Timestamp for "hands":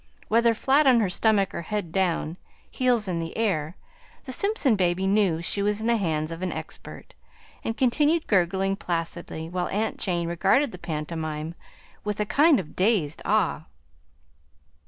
5.97-6.31